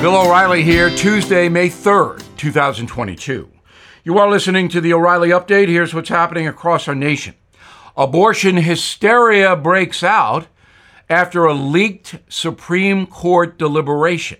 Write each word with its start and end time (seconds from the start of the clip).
Bill 0.00 0.14
O'Reilly 0.14 0.62
here, 0.62 0.90
Tuesday, 0.90 1.48
May 1.48 1.68
3rd, 1.68 2.22
2022. 2.36 3.50
You 4.04 4.18
are 4.18 4.30
listening 4.30 4.68
to 4.68 4.80
the 4.80 4.92
O'Reilly 4.92 5.30
Update. 5.30 5.66
Here's 5.66 5.92
what's 5.92 6.08
happening 6.08 6.46
across 6.46 6.86
our 6.86 6.94
nation. 6.94 7.34
Abortion 7.96 8.58
hysteria 8.58 9.56
breaks 9.56 10.04
out 10.04 10.46
after 11.10 11.46
a 11.46 11.52
leaked 11.52 12.14
Supreme 12.28 13.08
Court 13.08 13.58
deliberation. 13.58 14.38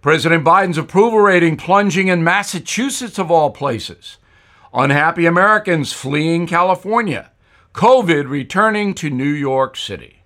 President 0.00 0.44
Biden's 0.44 0.76
approval 0.76 1.20
rating 1.20 1.56
plunging 1.56 2.08
in 2.08 2.24
Massachusetts, 2.24 3.16
of 3.16 3.30
all 3.30 3.52
places. 3.52 4.16
Unhappy 4.74 5.24
Americans 5.24 5.92
fleeing 5.92 6.48
California. 6.48 7.30
COVID 7.74 8.28
returning 8.28 8.92
to 8.94 9.08
New 9.08 9.22
York 9.22 9.76
City. 9.76 10.24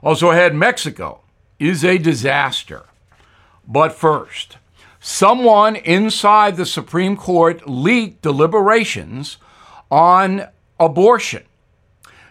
Also 0.00 0.30
ahead, 0.30 0.54
Mexico 0.54 1.22
is 1.58 1.84
a 1.84 1.98
disaster. 1.98 2.84
But 3.70 3.92
first, 3.92 4.56
someone 4.98 5.76
inside 5.76 6.56
the 6.56 6.64
Supreme 6.64 7.18
Court 7.18 7.68
leaked 7.68 8.22
deliberations 8.22 9.36
on 9.90 10.48
abortion. 10.80 11.44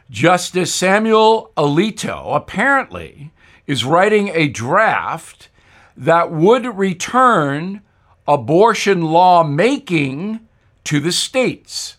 Justice 0.09 0.73
Samuel 0.73 1.51
Alito 1.55 2.35
apparently 2.35 3.31
is 3.67 3.85
writing 3.85 4.29
a 4.29 4.47
draft 4.47 5.49
that 5.95 6.31
would 6.31 6.77
return 6.77 7.81
abortion 8.27 9.03
law 9.03 9.43
making 9.43 10.39
to 10.85 10.99
the 10.99 11.11
states. 11.11 11.97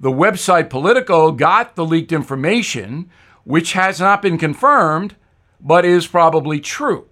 The 0.00 0.10
website 0.10 0.70
Politico 0.70 1.30
got 1.32 1.76
the 1.76 1.84
leaked 1.84 2.12
information, 2.12 3.10
which 3.44 3.74
has 3.74 4.00
not 4.00 4.22
been 4.22 4.38
confirmed, 4.38 5.14
but 5.60 5.84
is 5.84 6.06
probably 6.06 6.58
true. 6.58 7.08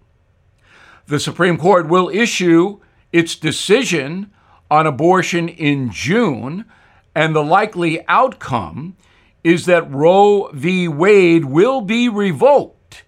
The 1.06 1.20
Supreme 1.20 1.58
Court 1.58 1.88
will 1.88 2.08
issue 2.08 2.80
its 3.12 3.36
decision 3.36 4.30
on 4.70 4.86
abortion 4.86 5.48
in 5.48 5.90
June, 5.90 6.64
and 7.14 7.34
the 7.34 7.44
likely 7.44 8.06
outcome 8.08 8.96
is 9.44 9.66
that 9.66 9.90
Roe 9.90 10.50
v. 10.52 10.88
Wade 10.88 11.44
will 11.44 11.80
be 11.80 12.08
revoked 12.08 13.04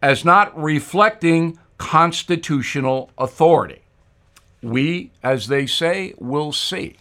as 0.00 0.24
not 0.24 0.56
reflecting 0.60 1.58
constitutional 1.78 3.10
authority. 3.18 3.82
We, 4.62 5.10
as 5.22 5.48
they 5.48 5.66
say, 5.66 6.14
will 6.18 6.52
see. 6.52 6.96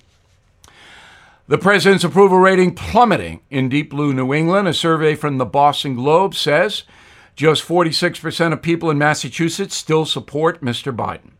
The 1.47 1.57
president's 1.57 2.03
approval 2.03 2.39
rating 2.39 2.73
plummeting 2.73 3.41
in 3.49 3.69
deep 3.69 3.89
blue 3.89 4.13
New 4.13 4.33
England. 4.33 4.67
A 4.67 4.73
survey 4.73 5.15
from 5.15 5.37
the 5.37 5.45
Boston 5.45 5.95
Globe 5.95 6.35
says 6.35 6.83
just 7.35 7.67
46% 7.67 8.53
of 8.53 8.61
people 8.61 8.89
in 8.89 8.97
Massachusetts 8.97 9.75
still 9.75 10.05
support 10.05 10.61
Mr. 10.61 10.95
Biden. 10.95 11.31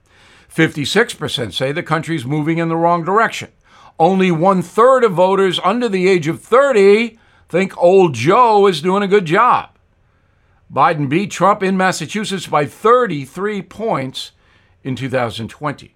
56% 0.54 1.54
say 1.54 1.72
the 1.72 1.84
country's 1.84 2.26
moving 2.26 2.58
in 2.58 2.70
the 2.70 2.76
wrong 2.76 3.04
direction. 3.04 3.52
Only 4.00 4.32
one 4.32 4.62
third 4.62 5.04
of 5.04 5.14
voters 5.14 5.60
under 5.64 5.88
the 5.90 6.08
age 6.08 6.28
of 6.28 6.42
30 6.42 7.18
think 7.50 7.78
old 7.78 8.16
Joe 8.16 8.68
is 8.68 8.82
doing 8.82 9.04
a 9.04 9.08
good 9.08 9.26
job. 9.26 9.70
Biden 10.72 11.08
beat 11.08 11.30
Trump 11.30 11.62
in 11.62 11.78
Massachusetts 11.78 12.48
by 12.48 12.66
33 12.66 13.62
points 13.62 14.32
in 14.84 14.96
2020. 14.96 15.96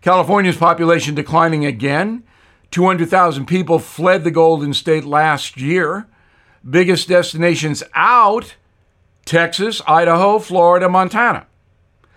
California's 0.00 0.56
population 0.56 1.14
declining 1.14 1.64
again. 1.64 2.24
200,000 2.70 3.46
people 3.46 3.78
fled 3.78 4.24
the 4.24 4.30
Golden 4.30 4.72
State 4.72 5.04
last 5.04 5.56
year. 5.56 6.08
Biggest 6.68 7.08
destinations 7.08 7.82
out 7.94 8.54
Texas, 9.24 9.80
Idaho, 9.86 10.38
Florida, 10.38 10.88
Montana. 10.88 11.46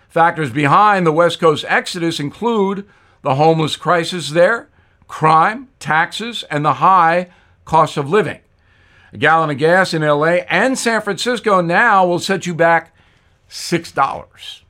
Factors 0.08 0.50
behind 0.50 1.06
the 1.06 1.12
West 1.12 1.40
Coast 1.40 1.64
exodus 1.68 2.20
include 2.20 2.86
the 3.22 3.36
homeless 3.36 3.76
crisis 3.76 4.30
there, 4.30 4.68
crime, 5.08 5.68
taxes, 5.78 6.44
and 6.50 6.64
the 6.64 6.74
high 6.74 7.28
cost 7.64 7.96
of 7.96 8.10
living. 8.10 8.40
A 9.12 9.18
gallon 9.18 9.50
of 9.50 9.58
gas 9.58 9.94
in 9.94 10.02
LA 10.02 10.42
and 10.48 10.78
San 10.78 11.00
Francisco 11.00 11.60
now 11.60 12.06
will 12.06 12.18
set 12.18 12.46
you 12.46 12.54
back 12.54 12.94
$6. 13.48 14.60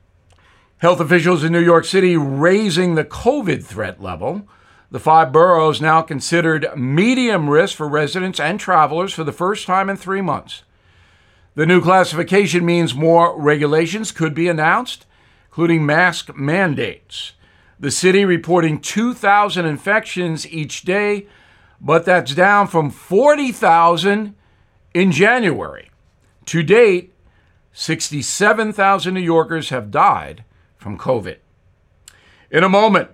Health 0.77 0.99
officials 0.99 1.43
in 1.43 1.51
New 1.51 1.63
York 1.63 1.85
City 1.85 2.15
raising 2.15 2.95
the 2.95 3.03
COVID 3.03 3.63
threat 3.63 4.01
level. 4.01 4.47
The 4.95 5.01
five 5.01 5.33
boroughs 5.33 5.81
now 5.81 6.01
considered 6.01 6.67
medium 6.73 7.49
risk 7.49 7.75
for 7.75 7.85
residents 7.85 8.39
and 8.39 8.57
travelers 8.57 9.11
for 9.11 9.25
the 9.25 9.33
first 9.33 9.67
time 9.67 9.89
in 9.89 9.97
three 9.97 10.21
months. 10.21 10.63
The 11.53 11.65
new 11.65 11.81
classification 11.81 12.65
means 12.65 12.95
more 12.95 13.37
regulations 13.37 14.13
could 14.13 14.33
be 14.33 14.47
announced, 14.47 15.05
including 15.47 15.85
mask 15.85 16.33
mandates. 16.37 17.33
The 17.77 17.91
city 17.91 18.23
reporting 18.23 18.79
2,000 18.79 19.65
infections 19.65 20.47
each 20.47 20.83
day, 20.83 21.27
but 21.81 22.05
that's 22.05 22.33
down 22.33 22.67
from 22.67 22.89
40,000 22.89 24.33
in 24.93 25.11
January. 25.11 25.89
To 26.45 26.63
date, 26.63 27.13
67,000 27.73 29.13
New 29.13 29.19
Yorkers 29.19 29.71
have 29.71 29.91
died 29.91 30.45
from 30.77 30.97
COVID. 30.97 31.39
In 32.49 32.63
a 32.63 32.69
moment, 32.69 33.09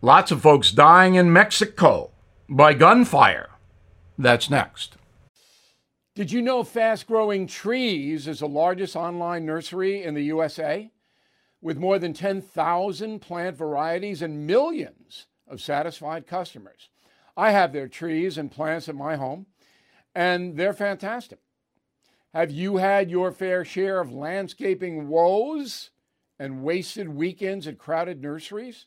Lots 0.00 0.30
of 0.30 0.40
folks 0.40 0.70
dying 0.70 1.16
in 1.16 1.32
Mexico 1.32 2.12
by 2.48 2.72
gunfire. 2.72 3.50
That's 4.16 4.48
next. 4.48 4.94
Did 6.14 6.30
you 6.30 6.40
know 6.40 6.62
Fast 6.62 7.08
Growing 7.08 7.48
Trees 7.48 8.28
is 8.28 8.38
the 8.38 8.48
largest 8.48 8.94
online 8.94 9.44
nursery 9.44 10.04
in 10.04 10.14
the 10.14 10.22
USA? 10.22 10.92
With 11.60 11.78
more 11.78 11.98
than 11.98 12.12
10,000 12.12 13.18
plant 13.18 13.56
varieties 13.56 14.22
and 14.22 14.46
millions 14.46 15.26
of 15.48 15.60
satisfied 15.60 16.28
customers. 16.28 16.90
I 17.36 17.50
have 17.50 17.72
their 17.72 17.88
trees 17.88 18.38
and 18.38 18.52
plants 18.52 18.88
at 18.88 18.94
my 18.94 19.16
home, 19.16 19.46
and 20.14 20.56
they're 20.56 20.72
fantastic. 20.72 21.40
Have 22.32 22.52
you 22.52 22.76
had 22.76 23.10
your 23.10 23.32
fair 23.32 23.64
share 23.64 23.98
of 23.98 24.12
landscaping 24.12 25.08
woes 25.08 25.90
and 26.38 26.62
wasted 26.62 27.08
weekends 27.08 27.66
at 27.66 27.78
crowded 27.78 28.22
nurseries? 28.22 28.86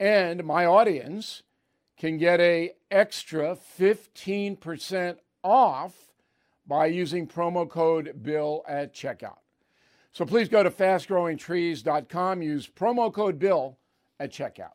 and 0.00 0.42
my 0.42 0.64
audience 0.64 1.42
can 1.98 2.16
get 2.16 2.40
a 2.40 2.72
extra 2.90 3.56
15% 3.78 5.16
off 5.44 5.92
by 6.66 6.86
using 6.86 7.28
promo 7.28 7.68
code 7.68 8.22
bill 8.22 8.64
at 8.66 8.94
checkout. 8.94 9.36
So 10.12 10.24
please 10.24 10.48
go 10.48 10.62
to 10.62 10.70
fastgrowingtrees.com 10.70 12.42
use 12.42 12.66
promo 12.66 13.12
code 13.12 13.38
bill 13.38 13.78
at 14.18 14.32
checkout. 14.32 14.72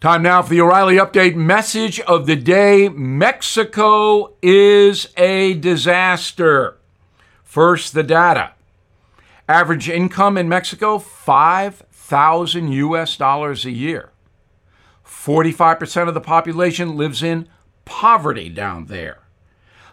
Time 0.00 0.22
now 0.22 0.42
for 0.42 0.50
the 0.50 0.60
o'reilly 0.60 0.96
update 0.96 1.34
message 1.34 2.00
of 2.00 2.26
the 2.26 2.36
day. 2.36 2.88
Mexico 2.88 4.34
is 4.42 5.08
a 5.16 5.54
disaster. 5.54 6.78
First 7.42 7.94
the 7.94 8.02
data. 8.02 8.52
Average 9.48 9.88
income 9.88 10.36
in 10.36 10.48
mexico 10.48 10.98
5 10.98 11.84
thousand 12.08 12.72
US 12.72 13.18
dollars 13.18 13.66
a 13.66 13.70
year. 13.70 14.12
45% 15.04 16.08
of 16.08 16.14
the 16.14 16.22
population 16.22 16.96
lives 16.96 17.22
in 17.22 17.46
poverty 17.84 18.48
down 18.48 18.86
there. 18.86 19.24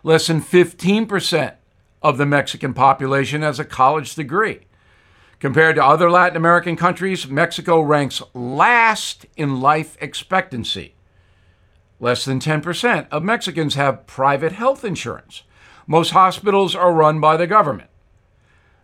Less 0.02 0.28
than 0.28 0.42
15% 0.42 1.56
of 2.02 2.18
the 2.18 2.26
Mexican 2.26 2.74
population 2.74 3.42
has 3.42 3.60
a 3.60 3.66
college 3.66 4.16
degree. 4.16 4.62
Compared 5.42 5.76
to 5.76 5.84
other 5.84 6.10
Latin 6.10 6.38
American 6.38 6.78
countries, 6.78 7.28
Mexico 7.28 7.82
ranks 7.82 8.22
last 8.34 9.26
in 9.36 9.60
life 9.60 9.98
expectancy. 10.00 10.96
Less 12.00 12.24
than 12.24 12.40
10% 12.40 13.08
of 13.12 13.24
Mexicans 13.24 13.76
have 13.76 14.08
private 14.08 14.54
health 14.54 14.86
insurance. 14.86 15.44
Most 15.86 16.12
hospitals 16.12 16.76
are 16.76 16.94
run 16.94 17.20
by 17.20 17.36
the 17.36 17.46
government. 17.46 17.90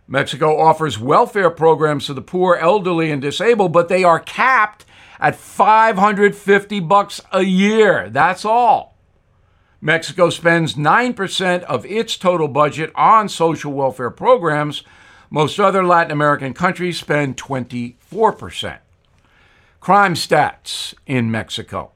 Mexico 0.06 0.58
offers 0.58 0.98
welfare 0.98 1.50
programs 1.50 2.06
to 2.06 2.14
the 2.14 2.20
poor, 2.20 2.56
elderly, 2.56 3.10
and 3.10 3.22
disabled, 3.22 3.72
but 3.72 3.88
they 3.88 4.04
are 4.04 4.20
capped 4.20 4.84
at 5.20 5.36
550 5.36 6.80
bucks 6.80 7.20
a 7.32 7.42
year. 7.42 8.10
That's 8.10 8.44
all. 8.44 8.96
Mexico 9.80 10.30
spends 10.30 10.74
9% 10.74 11.62
of 11.64 11.86
its 11.86 12.16
total 12.16 12.48
budget 12.48 12.92
on 12.94 13.28
social 13.28 13.72
welfare 13.72 14.10
programs, 14.10 14.82
Most 15.32 15.58
other 15.58 15.82
Latin 15.82 16.10
American 16.10 16.52
countries 16.52 16.98
spend 16.98 17.38
24%. 17.38 18.78
Crime 19.80 20.12
stats 20.12 20.92
in 21.06 21.30
Mexico. 21.30 21.92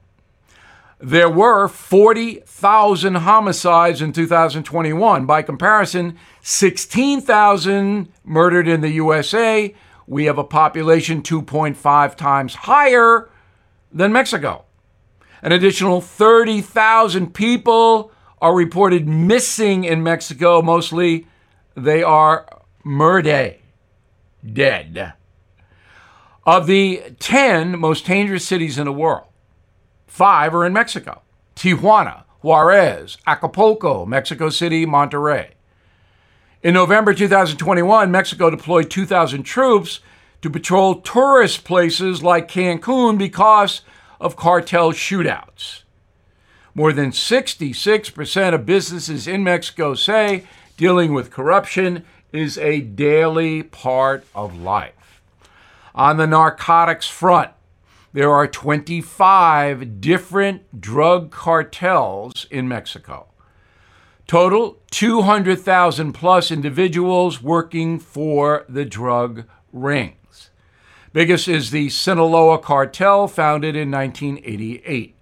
There 0.98 1.28
were 1.28 1.68
40,000 1.68 3.16
homicides 3.16 4.00
in 4.00 4.12
2021. 4.12 5.26
By 5.26 5.42
comparison, 5.42 6.16
16,000 6.40 8.12
murdered 8.24 8.66
in 8.66 8.80
the 8.80 8.90
USA. 8.90 9.74
We 10.06 10.24
have 10.24 10.38
a 10.38 10.44
population 10.44 11.22
2.5 11.22 12.14
times 12.14 12.54
higher 12.54 13.28
than 13.92 14.12
Mexico. 14.12 14.64
An 15.42 15.52
additional 15.52 16.00
30,000 16.00 17.34
people 17.34 18.10
are 18.40 18.54
reported 18.54 19.06
missing 19.06 19.84
in 19.84 20.02
Mexico. 20.02 20.62
Mostly 20.62 21.26
they 21.76 22.02
are 22.02 22.46
murdered, 22.84 23.56
dead. 24.50 25.12
Of 26.46 26.66
the 26.66 27.02
10 27.18 27.78
most 27.78 28.06
dangerous 28.06 28.46
cities 28.46 28.78
in 28.78 28.86
the 28.86 28.92
world, 28.92 29.26
five 30.06 30.54
are 30.54 30.64
in 30.64 30.72
Mexico 30.72 31.22
Tijuana, 31.54 32.24
Juarez, 32.42 33.18
Acapulco, 33.26 34.06
Mexico 34.06 34.50
City, 34.50 34.86
Monterrey. 34.86 35.50
In 36.62 36.74
November 36.74 37.14
2021, 37.14 38.10
Mexico 38.10 38.50
deployed 38.50 38.90
2,000 38.90 39.42
troops 39.42 40.00
to 40.42 40.50
patrol 40.50 40.96
tourist 40.96 41.64
places 41.64 42.22
like 42.22 42.50
Cancun 42.50 43.18
because 43.18 43.82
of 44.20 44.36
cartel 44.36 44.92
shootouts. 44.92 45.82
More 46.74 46.92
than 46.92 47.10
66% 47.10 48.54
of 48.54 48.66
businesses 48.66 49.26
in 49.26 49.42
Mexico 49.42 49.94
say 49.94 50.44
dealing 50.76 51.12
with 51.14 51.30
corruption 51.30 52.04
is 52.32 52.58
a 52.58 52.80
daily 52.80 53.62
part 53.62 54.26
of 54.34 54.58
life. 54.58 55.22
On 55.94 56.18
the 56.18 56.26
narcotics 56.26 57.08
front, 57.08 57.50
there 58.16 58.32
are 58.32 58.46
25 58.46 60.00
different 60.00 60.80
drug 60.80 61.30
cartels 61.30 62.46
in 62.50 62.66
Mexico. 62.66 63.26
Total 64.26 64.78
200,000 64.90 66.14
plus 66.14 66.50
individuals 66.50 67.42
working 67.42 67.98
for 67.98 68.64
the 68.70 68.86
drug 68.86 69.44
rings. 69.70 70.48
Biggest 71.12 71.46
is 71.46 71.70
the 71.70 71.90
Sinaloa 71.90 72.58
cartel, 72.58 73.28
founded 73.28 73.76
in 73.76 73.90
1988. 73.90 75.14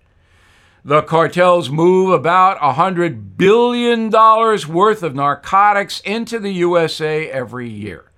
The 0.84 1.02
cartels 1.02 1.70
move 1.70 2.12
about 2.12 2.58
$100 2.58 3.36
billion 3.36 4.08
worth 4.08 5.02
of 5.02 5.16
narcotics 5.16 5.98
into 6.02 6.38
the 6.38 6.52
USA 6.52 7.28
every 7.28 7.68
year. 7.68 8.12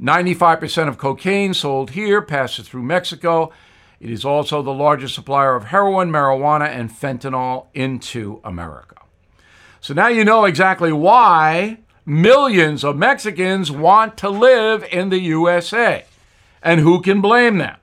95% 0.00 0.86
of 0.86 0.96
cocaine 0.96 1.54
sold 1.54 1.90
here 1.90 2.22
passes 2.22 2.68
through 2.68 2.84
Mexico. 2.84 3.50
It 4.00 4.10
is 4.10 4.24
also 4.24 4.62
the 4.62 4.74
largest 4.74 5.14
supplier 5.14 5.54
of 5.54 5.64
heroin, 5.64 6.10
marijuana, 6.10 6.68
and 6.68 6.90
fentanyl 6.90 7.66
into 7.74 8.40
America. 8.44 8.96
So 9.80 9.94
now 9.94 10.08
you 10.08 10.24
know 10.24 10.44
exactly 10.44 10.92
why 10.92 11.78
millions 12.04 12.84
of 12.84 12.96
Mexicans 12.96 13.70
want 13.70 14.16
to 14.18 14.28
live 14.28 14.84
in 14.90 15.08
the 15.08 15.20
USA. 15.20 16.04
And 16.62 16.80
who 16.80 17.00
can 17.00 17.20
blame 17.20 17.58
them? 17.58 17.76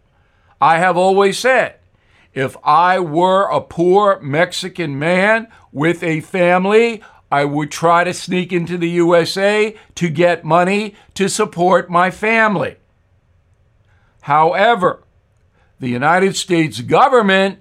I 0.62 0.80
have 0.80 0.98
always 0.98 1.38
said 1.38 1.75
if 2.33 2.57
I 2.63 3.00
were 3.00 3.50
a 3.50 3.62
poor 3.62 4.19
Mexican 4.21 4.98
man 4.98 5.48
with 5.71 6.04
a 6.04 6.21
family, 6.21 7.01
I 7.31 7.45
would 7.45 7.71
try 7.71 8.04
to 8.04 8.13
sneak 8.13 8.51
into 8.51 8.77
the 8.77 8.89
USA 8.89 9.75
to 9.95 10.10
get 10.10 10.44
money 10.44 10.95
to 11.15 11.27
support 11.27 11.89
my 11.89 12.12
family. 12.12 12.77
However, 14.21 15.02
the 15.79 15.89
United 15.89 16.35
States 16.35 16.81
government 16.81 17.59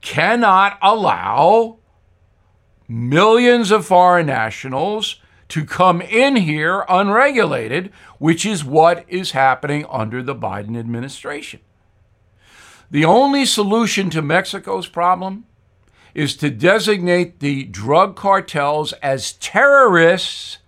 cannot 0.00 0.78
allow 0.82 1.78
millions 2.88 3.70
of 3.70 3.86
foreign 3.86 4.26
nationals 4.26 5.20
to 5.48 5.64
come 5.64 6.00
in 6.00 6.36
here 6.36 6.84
unregulated, 6.88 7.92
which 8.18 8.46
is 8.46 8.64
what 8.64 9.04
is 9.08 9.32
happening 9.32 9.84
under 9.90 10.22
the 10.22 10.34
Biden 10.34 10.78
administration. 10.78 11.60
The 12.90 13.04
only 13.04 13.44
solution 13.44 14.10
to 14.10 14.22
Mexico's 14.22 14.86
problem 14.86 15.44
is 16.14 16.36
to 16.36 16.50
designate 16.50 17.38
the 17.38 17.64
drug 17.64 18.16
cartels 18.16 18.92
as 18.94 19.34
terrorists, 19.34 20.58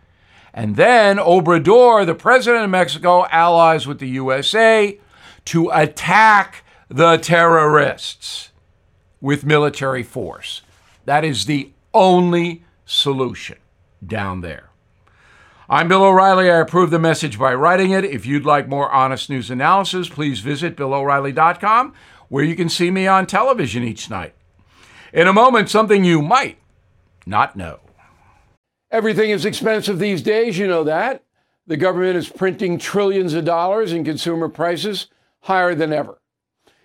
and 0.55 0.77
then 0.77 1.17
Obrador, 1.17 2.07
the 2.07 2.15
president 2.15 2.65
of 2.65 2.71
Mexico, 2.71 3.27
allies 3.27 3.87
with 3.87 3.99
the 3.99 4.09
USA 4.09 4.99
to 5.47 5.71
attack 5.71 6.62
the 6.93 7.17
terrorists 7.17 8.51
with 9.19 9.47
military 9.47 10.03
force. 10.03 10.61
That 11.07 11.25
is 11.25 11.47
the 11.47 11.71
only 11.95 12.65
solution 12.85 13.57
down 14.07 14.43
there. 14.43 14.69
I'm 15.71 15.89
Bill 15.89 16.05
O'Reilly. 16.05 16.51
I 16.51 16.61
approve 16.61 16.91
the 16.91 16.99
message 16.99 17.39
by 17.39 17.55
writing 17.55 17.93
it. 17.93 18.05
If 18.05 18.27
you'd 18.27 18.45
like 18.45 18.69
more 18.69 18.91
honest 18.91 19.31
news 19.31 19.51
analysis, 19.51 20.11
please 20.11 20.41
visit 20.41 20.77
BillO'Reilly.com 20.77 21.95
where 22.29 22.45
you 22.45 22.55
can 22.55 22.69
see 22.69 22.91
me 22.91 23.07
on 23.07 23.27
television 23.27 23.83
each 23.83 24.11
night. 24.11 24.35
In 25.15 25.27
a 25.27 25.33
moment, 25.33 25.71
something 25.71 26.05
you 26.05 26.21
might 26.21 26.59
not 27.25 27.57
know. 27.57 27.81
Everything 28.91 29.31
is 29.31 29.47
expensive 29.47 29.99
these 29.99 30.21
days, 30.21 30.59
you 30.59 30.67
know 30.67 30.85
that. 30.85 31.25
The 31.67 31.79
government 31.79 32.17
is 32.17 32.29
printing 32.29 32.77
trillions 32.77 33.33
of 33.33 33.47
dollars 33.47 33.93
and 33.93 34.05
consumer 34.05 34.51
prices 34.51 35.07
higher 35.41 35.75
than 35.75 35.93
ever. 35.93 36.19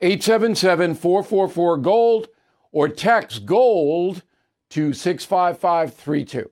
877 0.00 0.94
444 0.94 1.78
GOLD, 1.78 2.28
or 2.72 2.88
text 2.88 3.46
GOLD 3.46 4.22
to 4.70 4.92
65532. 4.92 6.50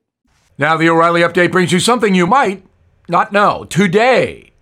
Now, 0.56 0.76
the 0.76 0.88
O'Reilly 0.88 1.22
update 1.22 1.52
brings 1.52 1.72
you 1.72 1.80
something 1.80 2.14
you 2.14 2.26
might 2.26 2.64
not 3.08 3.32
know. 3.32 3.64
Today, 3.64 4.52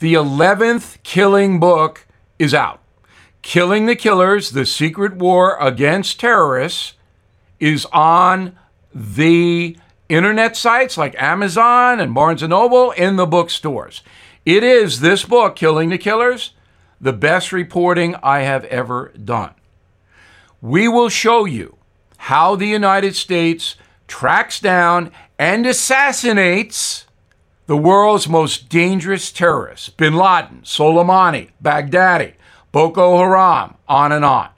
the 0.00 0.14
11th 0.14 1.02
killing 1.02 1.58
book 1.60 2.06
is 2.38 2.52
out. 2.52 2.82
Killing 3.42 3.86
the 3.86 3.96
Killers, 3.96 4.50
The 4.50 4.66
Secret 4.66 5.14
War 5.16 5.56
Against 5.60 6.18
Terrorists, 6.18 6.94
is 7.60 7.86
on 7.92 8.58
the 8.94 9.76
internet 10.08 10.56
sites 10.56 10.98
like 10.98 11.20
Amazon 11.20 12.00
and 12.00 12.12
Barnes 12.12 12.42
& 12.42 12.48
Noble 12.48 12.90
in 12.90 13.16
the 13.16 13.26
bookstores. 13.26 14.02
It 14.44 14.62
is 14.62 15.00
this 15.00 15.24
book, 15.24 15.56
Killing 15.56 15.88
the 15.88 15.98
Killers, 15.98 16.52
the 17.00 17.12
best 17.12 17.52
reporting 17.52 18.14
I 18.22 18.40
have 18.40 18.64
ever 18.64 19.12
done. 19.22 19.54
We 20.60 20.88
will 20.88 21.08
show 21.08 21.44
you 21.44 21.76
how 22.16 22.56
the 22.56 22.66
United 22.66 23.14
States 23.14 23.76
tracks 24.08 24.60
down 24.60 25.12
and 25.38 25.66
assassinates 25.66 27.06
the 27.66 27.76
world's 27.76 28.28
most 28.28 28.68
dangerous 28.68 29.32
terrorists 29.32 29.88
bin 29.88 30.14
Laden, 30.14 30.62
Soleimani, 30.62 31.50
Baghdadi, 31.62 32.34
Boko 32.72 33.18
Haram, 33.18 33.74
on 33.88 34.12
and 34.12 34.24
on. 34.24 34.48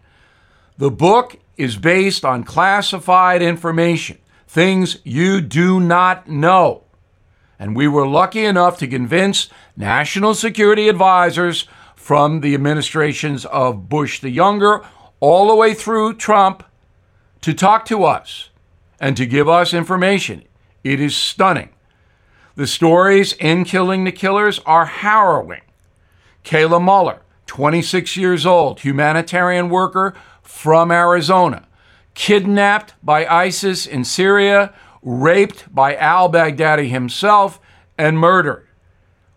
The 0.76 0.90
book 0.90 1.38
is 1.57 1.76
based 1.76 2.25
on 2.25 2.45
classified 2.45 3.42
information, 3.42 4.18
things 4.47 4.99
you 5.04 5.40
do 5.40 5.80
not 5.80 6.28
know. 6.28 6.85
And 7.59 7.75
we 7.75 7.88
were 7.88 8.07
lucky 8.07 8.45
enough 8.45 8.78
to 8.78 8.87
convince 8.87 9.49
national 9.76 10.35
security 10.35 10.88
advisors 10.88 11.66
from 11.99 12.43
the 12.43 12.55
administrations 12.55 13.45
of 13.47 13.88
Bush 13.88 14.21
the 14.21 14.31
Younger 14.31 14.83
all 15.19 15.49
the 15.49 15.55
way 15.57 15.75
through 15.75 16.14
Trump 16.14 16.62
to 17.40 17.52
talk 17.52 17.85
to 17.87 18.05
us 18.05 18.50
and 19.00 19.17
to 19.17 19.26
give 19.26 19.49
us 19.49 19.75
information. 19.75 20.45
It 20.85 21.00
is 21.00 21.17
stunning. 21.17 21.71
The 22.55 22.69
stories 22.69 23.33
in 23.35 23.64
Killing 23.64 24.05
the 24.05 24.12
Killers 24.12 24.61
are 24.64 24.87
harrowing. 24.87 25.62
Kayla 26.45 26.83
Mueller, 26.83 27.21
26 27.47 28.17
years 28.17 28.47
old, 28.47 28.81
humanitarian 28.81 29.69
worker 29.69 30.14
from 30.40 30.93
Arizona, 30.93 31.67
kidnapped 32.14 32.95
by 33.02 33.26
ISIS 33.26 33.87
in 33.87 34.05
Syria, 34.05 34.73
raped 35.02 35.75
by 35.75 35.97
al 35.97 36.31
Baghdadi 36.31 36.88
himself, 36.88 37.61
and 37.99 38.17
murdered. 38.17 38.69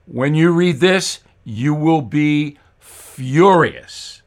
When 0.06 0.36
you 0.36 0.51
read 0.51 0.80
this, 0.80 1.22
you 1.51 1.74
will 1.74 2.01
be 2.01 2.58
furious. 2.79 4.22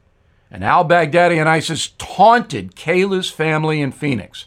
And 0.51 0.63
al 0.63 0.85
Baghdadi 0.85 1.39
and 1.39 1.49
ISIS 1.49 1.89
taunted 1.97 2.75
Kayla's 2.75 3.31
family 3.31 3.81
in 3.81 3.91
Phoenix. 3.91 4.45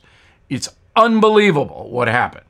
It's 0.49 0.69
unbelievable 0.95 1.91
what 1.91 2.07
happened. 2.07 2.47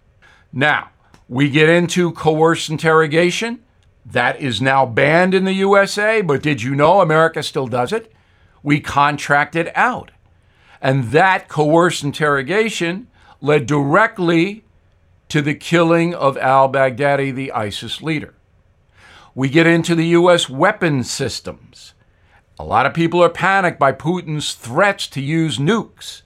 Now, 0.53 0.91
we 1.29 1.49
get 1.49 1.71
into 1.71 2.13
coerced 2.13 2.69
interrogation. 2.69 3.61
That 4.05 4.39
is 4.39 4.61
now 4.61 4.85
banned 4.85 5.33
in 5.33 5.45
the 5.45 5.55
USA, 5.55 6.21
but 6.21 6.43
did 6.43 6.63
you 6.63 6.75
know 6.75 7.01
America 7.01 7.43
still 7.43 7.67
does 7.67 7.91
it? 7.91 8.13
We 8.63 8.81
contract 8.81 9.57
it 9.57 9.75
out. 9.75 10.11
And 10.81 11.05
that 11.13 11.49
coerced 11.49 12.05
interrogation 12.05 13.09
led 13.41 13.65
directly 13.65 14.65
to 15.31 15.41
the 15.41 15.55
killing 15.55 16.15
of 16.15 16.37
al 16.37 16.71
Baghdadi, 16.71 17.35
the 17.35 17.51
ISIS 17.53 18.03
leader. 18.03 18.35
We 19.39 19.49
get 19.49 19.69
into 19.69 19.95
the 19.95 20.07
U.S. 20.07 20.49
weapons 20.49 21.09
systems. 21.09 21.95
A 22.59 22.65
lot 22.65 22.87
of 22.87 22.93
people 22.93 23.23
are 23.23 23.29
panicked 23.29 23.79
by 23.79 23.93
Putin's 23.93 24.53
threats 24.53 25.07
to 25.07 25.21
use 25.21 25.59
nukes. 25.59 26.23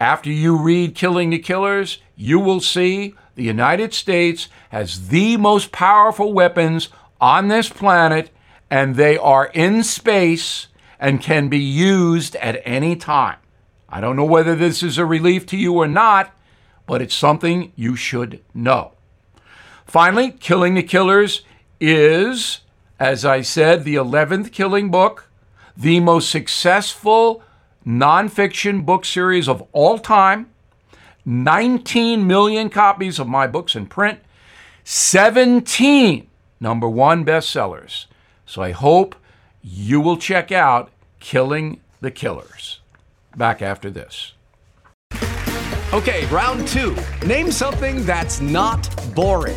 After 0.00 0.30
you 0.30 0.56
read 0.56 0.94
Killing 0.94 1.28
the 1.28 1.38
Killers, 1.38 2.00
you 2.16 2.40
will 2.40 2.60
see 2.60 3.14
the 3.34 3.42
United 3.42 3.92
States 3.92 4.48
has 4.70 5.08
the 5.08 5.36
most 5.36 5.70
powerful 5.70 6.32
weapons 6.32 6.88
on 7.20 7.48
this 7.48 7.68
planet, 7.68 8.30
and 8.70 8.96
they 8.96 9.18
are 9.18 9.50
in 9.52 9.82
space 9.82 10.68
and 10.98 11.20
can 11.20 11.50
be 11.50 11.58
used 11.58 12.36
at 12.36 12.62
any 12.64 12.96
time. 12.96 13.36
I 13.86 14.00
don't 14.00 14.16
know 14.16 14.24
whether 14.24 14.56
this 14.56 14.82
is 14.82 14.96
a 14.96 15.04
relief 15.04 15.44
to 15.48 15.58
you 15.58 15.74
or 15.74 15.86
not, 15.86 16.34
but 16.86 17.02
it's 17.02 17.14
something 17.14 17.74
you 17.76 17.96
should 17.96 18.42
know. 18.54 18.92
Finally, 19.84 20.30
Killing 20.30 20.72
the 20.72 20.82
Killers 20.82 21.42
is, 21.80 22.60
as 22.98 23.24
I 23.24 23.40
said, 23.40 23.84
the 23.84 23.94
11th 23.94 24.52
killing 24.52 24.90
book, 24.90 25.28
the 25.76 26.00
most 26.00 26.28
successful 26.28 27.42
nonfiction 27.86 28.84
book 28.84 29.04
series 29.04 29.48
of 29.48 29.66
all 29.72 29.98
time. 29.98 30.50
19 31.24 32.26
million 32.26 32.70
copies 32.70 33.18
of 33.18 33.28
my 33.28 33.46
books 33.46 33.76
in 33.76 33.86
print, 33.86 34.20
17 34.84 36.26
number 36.60 36.88
one 36.88 37.24
bestsellers. 37.24 38.06
So 38.46 38.62
I 38.62 38.72
hope 38.72 39.14
you 39.62 40.00
will 40.00 40.16
check 40.16 40.50
out 40.50 40.90
Killing 41.20 41.80
the 42.00 42.10
Killers. 42.10 42.80
Back 43.36 43.62
after 43.62 43.90
this. 43.90 44.32
Okay, 45.92 46.26
round 46.26 46.66
two. 46.68 46.96
Name 47.26 47.50
something 47.50 48.04
that's 48.04 48.40
not 48.40 48.88
boring. 49.14 49.56